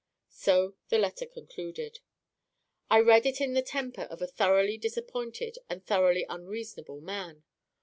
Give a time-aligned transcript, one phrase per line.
[0.31, 1.99] So the letter concluded.
[2.89, 7.43] I read it in the temper of a thoroughly disappointed and thoroughly unreasonable man.